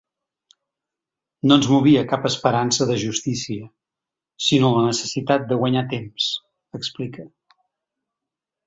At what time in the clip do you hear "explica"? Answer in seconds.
6.83-7.33